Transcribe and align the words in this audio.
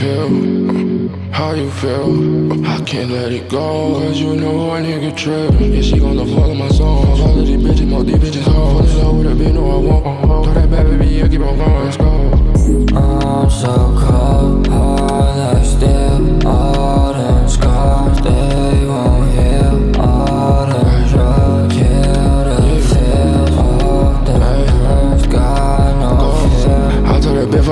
feel 0.00 1.08
how 1.32 1.52
you 1.54 1.70
feel. 1.70 2.66
I 2.66 2.80
can't 2.84 3.10
let 3.10 3.32
it 3.32 3.48
go, 3.48 3.94
cause 3.98 4.18
you 4.18 4.36
know 4.36 4.74
a 4.74 4.80
nigga 4.80 5.16
trip. 5.16 5.52
Yeah, 5.60 5.80
she 5.82 5.98
gonna 5.98 6.26
follow 6.26 6.54
my 6.54 6.68
song. 6.68 7.06
All 7.20 7.38
of 7.38 7.46
these 7.46 7.56
bitches, 7.56 7.88
more 7.88 8.04
these 8.04 8.16
bitches 8.16 8.42
hard. 8.42 8.54
Fall 8.54 8.80
in 8.80 8.98
love 8.98 9.16
with 9.16 9.26
a 9.26 9.44
bitch, 9.44 9.54
no, 9.54 9.70
I 9.70 9.76
won't. 9.76 10.51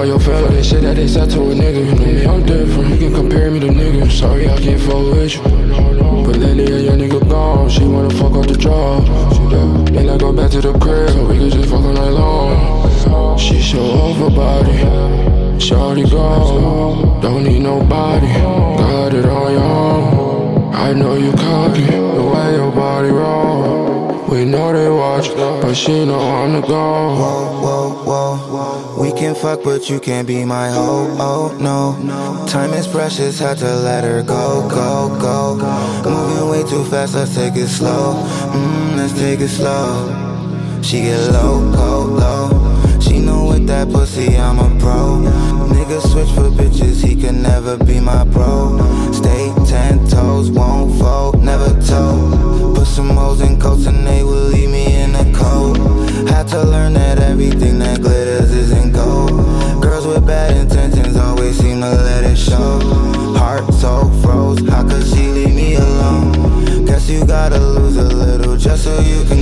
For 0.00 0.06
your 0.06 0.18
fella, 0.18 0.48
they 0.48 0.62
said 0.62 0.82
that 0.82 0.96
they 0.96 1.06
said 1.06 1.28
to 1.28 1.38
a 1.50 1.54
nigga. 1.54 1.84
You 1.84 1.94
know 1.94 2.06
me, 2.06 2.24
I'm 2.24 2.42
different. 2.46 2.88
You 2.90 2.96
can 2.96 3.14
compare 3.14 3.50
me 3.50 3.60
to 3.60 3.66
niggas. 3.66 4.12
Sorry, 4.18 4.48
I 4.48 4.56
can't 4.58 4.80
fuck 4.80 5.04
with 5.12 5.34
you. 5.34 5.42
But 6.24 6.36
lately, 6.38 6.72
a 6.72 6.78
young 6.88 6.98
nigga 7.00 7.20
gone. 7.28 7.68
She 7.68 7.84
wanna 7.84 8.08
fuck 8.08 8.32
up 8.32 8.46
the 8.46 8.56
job. 8.56 9.04
Then 9.92 10.08
I 10.08 10.16
go 10.16 10.32
back 10.32 10.52
to 10.52 10.60
the 10.62 10.72
crib, 10.78 11.10
so 11.10 11.26
we 11.26 11.36
can 11.36 11.50
just 11.50 11.68
fuck 11.68 11.84
all 11.84 11.92
night 11.92 12.14
long. 12.22 13.38
She 13.38 13.60
show 13.60 13.84
off 13.84 14.16
her 14.16 14.30
body. 14.30 15.60
Shorty 15.60 16.04
go, 16.08 17.18
don't 17.20 17.44
need 17.44 17.60
nobody. 17.60 18.32
Got 18.80 19.12
it 19.12 19.26
on 19.26 19.52
your 19.52 19.62
own. 19.62 20.74
I 20.74 20.94
know 20.94 21.14
you 21.16 21.32
cocky, 21.32 21.84
the 21.84 22.24
way 22.32 22.54
your 22.54 22.72
body 22.72 23.10
roll. 23.10 24.24
We 24.30 24.46
know 24.46 24.72
they 24.72 24.88
watch, 24.88 25.28
but 25.70 25.76
she 25.76 26.04
know 26.04 26.18
I'm 26.18 26.52
the 26.54 26.62
go. 26.62 27.14
Whoa, 27.14 27.62
whoa, 27.62 28.36
whoa. 28.50 29.00
We 29.00 29.12
can 29.12 29.36
fuck, 29.36 29.62
but 29.62 29.88
you 29.88 30.00
can't 30.00 30.26
be 30.26 30.44
my 30.44 30.68
hoe. 30.68 31.06
Oh 31.16 31.56
no. 31.60 32.44
Time 32.48 32.72
is 32.72 32.88
precious, 32.88 33.38
had 33.38 33.58
to 33.58 33.72
let 33.76 34.02
her 34.02 34.20
go, 34.24 34.68
go, 34.68 35.16
go. 35.20 36.10
Moving 36.10 36.48
way 36.50 36.68
too 36.68 36.82
fast, 36.90 37.14
let's 37.14 37.36
take 37.36 37.54
it 37.54 37.68
slow. 37.68 38.14
Mmm, 38.50 38.96
let's 38.96 39.12
take 39.12 39.38
it 39.38 39.48
slow. 39.48 39.86
She 40.82 41.02
get 41.02 41.20
low, 41.30 41.60
low, 41.60 42.00
low. 42.22 43.00
She 43.00 43.20
know 43.20 43.44
with 43.44 43.68
that 43.68 43.92
pussy, 43.92 44.36
I'm 44.36 44.58
a 44.58 44.68
pro. 44.80 45.22
Nigga 45.70 46.00
switch 46.10 46.30
for 46.30 46.50
bitches, 46.50 47.00
he 47.06 47.14
can 47.14 47.42
never 47.42 47.76
be 47.76 48.00
my 48.00 48.24
bro. 48.24 48.49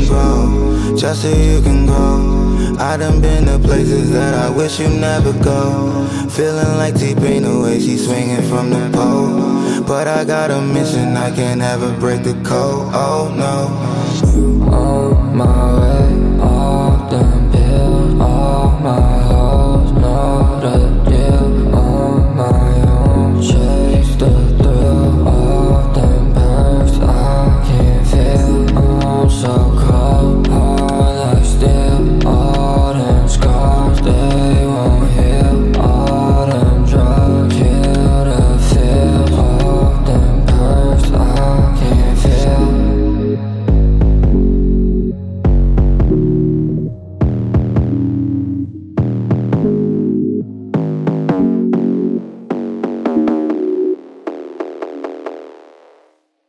Grow, 0.08 0.96
just 0.96 1.22
so 1.22 1.28
you 1.28 1.60
can 1.62 1.86
grow. 1.86 2.76
I 2.78 2.96
done 2.96 3.20
been 3.20 3.44
to 3.46 3.58
places 3.58 4.10
that 4.12 4.34
I 4.34 4.50
wish 4.50 4.80
you 4.80 4.88
never 4.88 5.32
go. 5.42 6.06
Feeling 6.30 6.76
like 6.76 6.94
T-Pain 6.98 7.42
the 7.42 7.60
way 7.60 7.80
she 7.80 7.96
swinging 7.98 8.42
from 8.48 8.70
the 8.70 8.90
pole. 8.92 9.82
But 9.82 10.06
I 10.06 10.24
got 10.24 10.50
a 10.50 10.60
mission, 10.60 11.16
I 11.16 11.30
can't 11.34 11.60
ever 11.60 11.92
break 11.98 12.22
the 12.22 12.34
code. 12.44 12.90
Oh 12.94 13.32
no. 13.36 13.56
On 14.72 15.36
my 15.36 15.80
way, 15.80 16.27